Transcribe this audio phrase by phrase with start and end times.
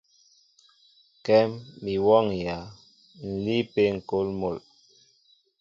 [1.25, 1.49] Kɛ́m
[1.83, 2.71] mi wɔ́ŋyǎ, ǹ
[3.43, 4.57] líí ápé ŋ̀kôl mol.